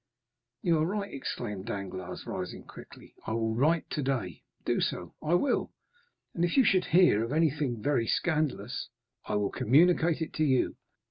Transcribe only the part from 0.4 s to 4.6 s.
"You are right," exclaimed Danglars, rising quickly, "I will write today."